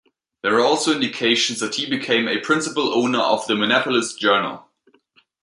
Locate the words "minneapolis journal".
3.55-4.67